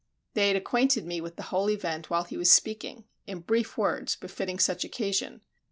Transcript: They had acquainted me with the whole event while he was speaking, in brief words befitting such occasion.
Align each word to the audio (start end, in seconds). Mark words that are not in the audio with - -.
They 0.33 0.47
had 0.47 0.55
acquainted 0.57 1.05
me 1.05 1.21
with 1.21 1.35
the 1.35 1.43
whole 1.53 1.69
event 1.69 2.09
while 2.09 2.23
he 2.23 2.35
was 2.35 2.51
speaking, 2.51 3.03
in 3.27 3.41
brief 3.41 3.77
words 3.77 4.15
befitting 4.15 4.57
such 4.57 4.83
occasion. 4.83 5.41